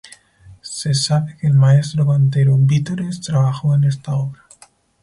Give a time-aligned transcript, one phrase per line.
[0.63, 4.41] Se sabe que el maestro cantero Vítores trabajó en esta obra.